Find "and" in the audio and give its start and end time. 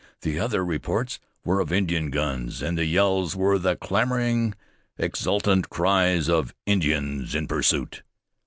2.63-2.75